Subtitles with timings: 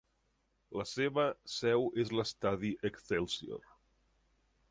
[0.79, 1.25] La seva
[1.57, 3.69] seu és l'estadi Excelsior.